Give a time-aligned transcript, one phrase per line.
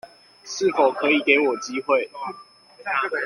[0.45, 2.09] 是否可以給我機會